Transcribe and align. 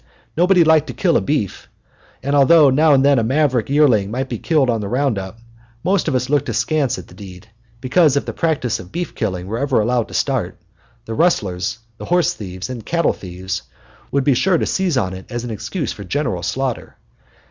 Nobody 0.35 0.63
liked 0.63 0.87
to 0.87 0.93
kill 0.95 1.15
a 1.15 1.21
beef, 1.21 1.69
and 2.23 2.35
although 2.35 2.71
now 2.71 2.91
and 2.95 3.05
then 3.05 3.19
a 3.19 3.23
maverick 3.23 3.69
yearling 3.69 4.09
might 4.09 4.29
be 4.29 4.39
killed 4.39 4.67
on 4.67 4.81
the 4.81 4.87
round 4.87 5.19
up, 5.19 5.37
most 5.83 6.07
of 6.07 6.15
us 6.15 6.27
looked 6.27 6.49
askance 6.49 6.97
at 6.97 7.07
the 7.07 7.13
deed, 7.13 7.47
because 7.81 8.17
if 8.17 8.25
the 8.25 8.33
practice 8.33 8.79
of 8.79 8.91
beef 8.91 9.13
killing 9.13 9.47
was 9.47 9.61
ever 9.61 9.79
allowed 9.79 10.07
to 10.07 10.15
start, 10.15 10.57
the 11.05 11.13
rustlers 11.13 11.77
the 11.99 12.05
horse 12.05 12.33
thieves 12.33 12.67
and 12.67 12.83
cattle 12.83 13.13
thieves 13.13 13.61
would 14.09 14.23
be 14.23 14.33
sure 14.33 14.57
to 14.57 14.65
seize 14.65 14.97
on 14.97 15.13
it 15.13 15.31
as 15.31 15.43
an 15.43 15.51
excuse 15.51 15.93
for 15.93 16.03
general 16.03 16.41
slaughter. 16.41 16.95